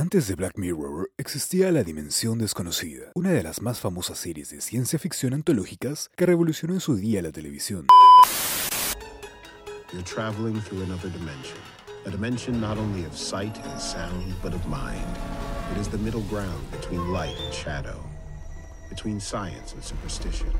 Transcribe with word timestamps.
Antes 0.00 0.28
de 0.28 0.36
Black 0.36 0.56
Mirror 0.56 1.10
existía 1.18 1.72
La 1.72 1.82
Dimensión 1.82 2.38
Desconocida, 2.38 3.10
una 3.16 3.32
de 3.32 3.42
las 3.42 3.60
más 3.60 3.80
famosas 3.80 4.16
series 4.16 4.48
de 4.48 4.60
ciencia 4.60 4.96
ficción 4.96 5.34
antológicas 5.34 6.08
que 6.14 6.24
revolucionó 6.24 6.74
en 6.74 6.80
su 6.80 6.94
día 6.94 7.20
la 7.20 7.32
televisión. 7.32 7.88
You're 9.92 10.04
traveling 10.04 10.60
through 10.60 10.84
another 10.84 11.10
dimension. 11.10 11.58
A 12.06 12.10
dimension 12.10 12.60
not 12.60 12.78
only 12.78 13.04
of 13.06 13.12
sight 13.12 13.58
and 13.58 13.80
sound, 13.80 14.36
but 14.40 14.54
of 14.54 14.64
mind. 14.68 15.02
It 15.72 15.80
is 15.80 15.88
the 15.88 15.98
middle 15.98 16.22
ground 16.30 16.62
between 16.70 17.12
light 17.12 17.34
and 17.44 17.52
shadow, 17.52 17.98
between 18.88 19.18
science 19.18 19.72
and 19.72 19.82
superstition. 19.82 20.52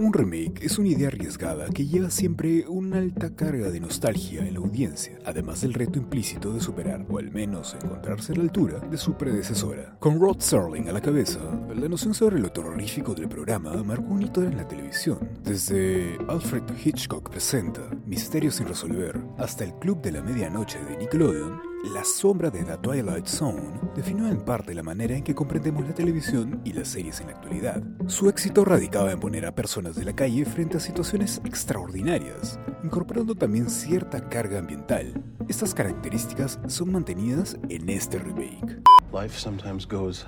Un 0.00 0.14
remake 0.14 0.64
es 0.64 0.78
una 0.78 0.88
idea 0.88 1.08
arriesgada 1.08 1.68
que 1.68 1.86
lleva 1.86 2.08
siempre 2.08 2.66
una 2.66 2.96
alta 2.96 3.36
carga 3.36 3.70
de 3.70 3.80
nostalgia 3.80 4.40
en 4.40 4.54
la 4.54 4.60
audiencia, 4.60 5.18
además 5.26 5.60
del 5.60 5.74
reto 5.74 5.98
implícito 5.98 6.54
de 6.54 6.62
superar, 6.62 7.04
o 7.10 7.18
al 7.18 7.30
menos 7.30 7.74
encontrarse 7.74 8.32
a 8.32 8.36
la 8.36 8.42
altura, 8.44 8.78
de 8.78 8.96
su 8.96 9.18
predecesora. 9.18 9.98
Con 9.98 10.18
Rod 10.18 10.40
Serling 10.40 10.88
a 10.88 10.92
la 10.92 11.02
cabeza, 11.02 11.40
la 11.74 11.86
noción 11.86 12.14
sobre 12.14 12.38
lo 12.38 12.50
terrorífico 12.50 13.14
del 13.14 13.28
programa 13.28 13.74
marcó 13.82 14.14
un 14.14 14.22
hito 14.22 14.42
en 14.42 14.56
la 14.56 14.66
televisión. 14.66 15.18
Desde 15.44 16.16
Alfred 16.28 16.62
Hitchcock 16.82 17.28
presenta 17.28 17.82
Misterios 18.06 18.54
sin 18.54 18.68
resolver 18.68 19.20
hasta 19.36 19.64
el 19.64 19.74
Club 19.74 20.00
de 20.00 20.12
la 20.12 20.22
Medianoche 20.22 20.82
de 20.82 20.96
Nickelodeon, 20.96 21.69
la 21.84 22.04
sombra 22.04 22.50
de 22.50 22.62
The 22.62 22.76
Twilight 22.78 23.26
Zone 23.26 23.80
definió 23.94 24.28
en 24.28 24.44
parte 24.44 24.74
la 24.74 24.82
manera 24.82 25.16
en 25.16 25.24
que 25.24 25.34
comprendemos 25.34 25.86
la 25.86 25.94
televisión 25.94 26.60
y 26.64 26.72
las 26.72 26.88
series 26.88 27.20
en 27.20 27.28
la 27.28 27.32
actualidad. 27.32 27.82
Su 28.06 28.28
éxito 28.28 28.64
radicaba 28.64 29.12
en 29.12 29.20
poner 29.20 29.46
a 29.46 29.54
personas 29.54 29.96
de 29.96 30.04
la 30.04 30.14
calle 30.14 30.44
frente 30.44 30.76
a 30.76 30.80
situaciones 30.80 31.40
extraordinarias, 31.44 32.58
incorporando 32.84 33.34
también 33.34 33.70
cierta 33.70 34.28
carga 34.28 34.58
ambiental. 34.58 35.24
Estas 35.48 35.74
características 35.74 36.60
son 36.66 36.92
mantenidas 36.92 37.56
en 37.70 37.88
este 37.88 38.18
remake. 38.18 38.82
Life 39.12 39.38
sometimes 39.38 39.86
goes 39.86 40.26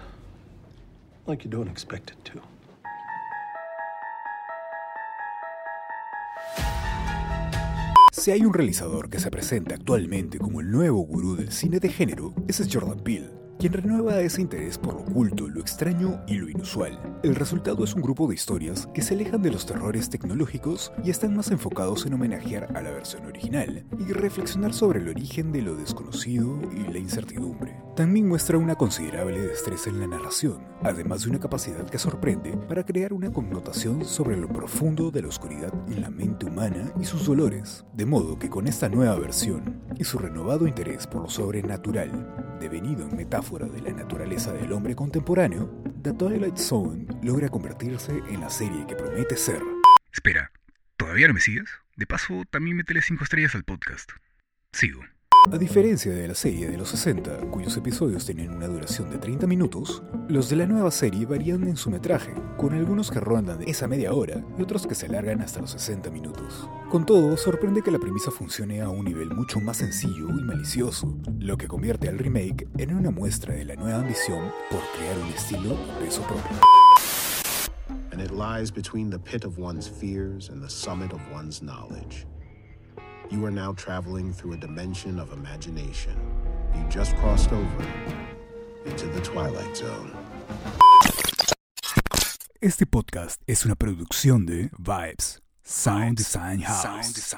like 1.26 1.44
you 1.44 1.50
don't 1.50 1.70
expect 1.70 2.10
it 2.10 2.32
to. 2.32 2.40
Si 8.22 8.30
hay 8.30 8.44
un 8.44 8.54
realizador 8.54 9.10
que 9.10 9.18
se 9.18 9.32
presenta 9.32 9.74
actualmente 9.74 10.38
como 10.38 10.60
el 10.60 10.70
nuevo 10.70 11.00
gurú 11.00 11.34
del 11.34 11.50
cine 11.50 11.80
de 11.80 11.88
género, 11.88 12.32
ese 12.46 12.62
es 12.62 12.68
Jordan 12.72 13.00
Peele, 13.00 13.32
quien 13.58 13.72
renueva 13.72 14.20
ese 14.20 14.40
interés 14.40 14.78
por 14.78 14.94
lo 14.94 15.00
oculto, 15.00 15.48
lo 15.48 15.60
extraño 15.60 16.20
y 16.26 16.34
lo 16.34 16.48
inusual. 16.48 16.98
El 17.22 17.34
resultado 17.34 17.84
es 17.84 17.94
un 17.94 18.02
grupo 18.02 18.26
de 18.26 18.34
historias 18.34 18.88
que 18.94 19.02
se 19.02 19.14
alejan 19.14 19.42
de 19.42 19.50
los 19.50 19.66
terrores 19.66 20.10
tecnológicos 20.10 20.92
y 21.04 21.10
están 21.10 21.36
más 21.36 21.50
enfocados 21.50 22.04
en 22.06 22.14
homenajear 22.14 22.76
a 22.76 22.82
la 22.82 22.90
versión 22.90 23.26
original 23.26 23.84
y 23.98 24.12
reflexionar 24.12 24.72
sobre 24.74 25.00
el 25.00 25.08
origen 25.08 25.52
de 25.52 25.62
lo 25.62 25.76
desconocido 25.76 26.58
y 26.72 26.92
la 26.92 26.98
incertidumbre. 26.98 27.76
También 27.94 28.26
muestra 28.26 28.58
una 28.58 28.74
considerable 28.74 29.40
destreza 29.40 29.90
en 29.90 30.00
la 30.00 30.06
narración, 30.06 30.66
además 30.82 31.22
de 31.22 31.30
una 31.30 31.40
capacidad 31.40 31.88
que 31.88 31.98
sorprende 31.98 32.56
para 32.56 32.84
crear 32.84 33.12
una 33.12 33.30
connotación 33.30 34.04
sobre 34.04 34.36
lo 34.36 34.48
profundo 34.48 35.10
de 35.10 35.22
la 35.22 35.28
oscuridad 35.28 35.72
en 35.88 36.00
la 36.00 36.10
mente 36.10 36.46
humana 36.46 36.92
y 36.98 37.04
sus 37.04 37.26
dolores, 37.26 37.84
de 37.92 38.06
modo 38.06 38.38
que 38.38 38.48
con 38.48 38.66
esta 38.66 38.88
nueva 38.88 39.14
versión 39.16 39.82
y 39.98 40.04
su 40.04 40.18
renovado 40.18 40.66
interés 40.66 41.06
por 41.06 41.22
lo 41.22 41.28
sobrenatural, 41.28 42.51
devenido 42.62 43.08
en 43.08 43.16
metáfora 43.16 43.66
de 43.66 43.82
la 43.82 43.92
naturaleza 43.92 44.52
del 44.52 44.72
hombre 44.72 44.94
contemporáneo, 44.94 45.68
The 46.02 46.12
Twilight 46.12 46.56
Zone 46.56 47.06
logra 47.22 47.48
convertirse 47.48 48.12
en 48.30 48.40
la 48.40 48.50
serie 48.50 48.86
que 48.86 48.94
promete 48.94 49.36
ser. 49.36 49.60
Espera, 50.12 50.52
¿todavía 50.96 51.28
no 51.28 51.34
me 51.34 51.40
sigues? 51.40 51.68
De 51.96 52.06
paso, 52.06 52.44
también 52.50 52.76
métele 52.76 53.02
5 53.02 53.24
estrellas 53.24 53.54
al 53.54 53.64
podcast. 53.64 54.12
Sigo. 54.72 55.02
A 55.50 55.58
diferencia 55.58 56.12
de 56.12 56.28
la 56.28 56.34
serie 56.34 56.70
de 56.70 56.78
los 56.78 56.90
60, 56.90 57.50
cuyos 57.50 57.76
episodios 57.76 58.24
tenían 58.24 58.54
una 58.54 58.68
duración 58.68 59.10
de 59.10 59.18
30 59.18 59.46
minutos, 59.48 60.02
los 60.28 60.48
de 60.48 60.54
la 60.54 60.66
nueva 60.66 60.90
serie 60.92 61.26
varían 61.26 61.64
en 61.64 61.76
su 61.76 61.90
metraje, 61.90 62.32
con 62.56 62.72
algunos 62.72 63.10
que 63.10 63.18
rondan 63.18 63.60
esa 63.66 63.88
media 63.88 64.14
hora 64.14 64.42
y 64.56 64.62
otros 64.62 64.86
que 64.86 64.94
se 64.94 65.06
alargan 65.06 65.40
hasta 65.40 65.60
los 65.60 65.72
60 65.72 66.10
minutos. 66.10 66.68
Con 66.90 67.04
todo, 67.04 67.36
sorprende 67.36 67.82
que 67.82 67.90
la 67.90 67.98
premisa 67.98 68.30
funcione 68.30 68.80
a 68.82 68.88
un 68.88 69.04
nivel 69.04 69.34
mucho 69.34 69.60
más 69.60 69.78
sencillo 69.78 70.28
y 70.28 70.44
malicioso, 70.44 71.12
lo 71.40 71.56
que 71.56 71.66
convierte 71.66 72.08
al 72.08 72.18
remake 72.18 72.68
en 72.78 72.94
una 72.94 73.10
muestra 73.10 73.52
de 73.52 73.64
la 73.64 73.74
nueva 73.74 73.98
ambición 73.98 74.52
por 74.70 74.80
crear 74.96 75.18
un 75.18 75.28
estilo 75.34 75.76
y 76.00 76.04
peso 76.04 76.22
propio. 76.22 76.56
And 78.12 78.22
it 78.22 78.30
lies 78.30 78.72
between 78.72 79.10
the 79.10 79.18
pit 79.18 79.44
of 79.44 79.58
one's 79.58 79.88
fears 79.88 80.50
and 80.50 80.62
the 80.62 80.70
summit 80.70 81.12
of 81.12 81.20
one's 81.34 81.60
knowledge. 81.60 82.26
You 83.32 83.46
are 83.46 83.50
now 83.50 83.72
traveling 83.72 84.30
through 84.30 84.52
a 84.52 84.56
dimension 84.58 85.18
of 85.18 85.32
imagination. 85.32 86.14
You 86.74 86.84
just 86.90 87.16
crossed 87.16 87.50
over 87.50 87.86
into 88.84 89.06
the 89.06 89.22
Twilight 89.22 89.74
Zone. 89.74 90.12
Este 92.60 92.84
podcast 92.84 93.40
es 93.46 93.64
una 93.64 93.74
producción 93.74 94.44
de 94.44 94.68
Vibes 94.78 95.40
Sound 95.64 96.18
Design 96.18 96.60
House. 96.60 97.32